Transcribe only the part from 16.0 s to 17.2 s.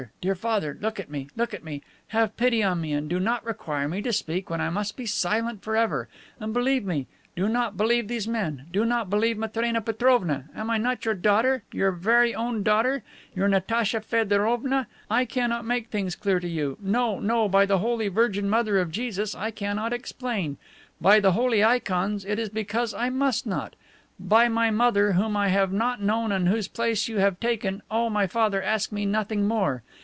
dear to you. No,